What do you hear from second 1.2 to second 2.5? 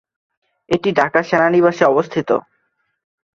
সেনানিবাসে অবস্থিত।